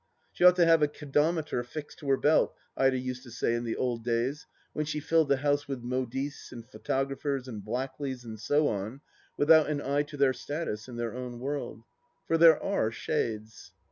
[0.31, 3.53] She ought to have a cado meter fixed to her belt, Ida used to say
[3.53, 8.23] in the old days, when she filled the house with modistes and photographers and Blackleys
[8.25, 9.01] and so on,
[9.37, 11.83] without an eye to their status in their own world.
[12.25, 13.73] For there are shades.